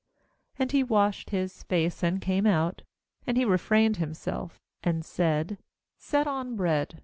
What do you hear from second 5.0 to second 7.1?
said: 'Set on bread.'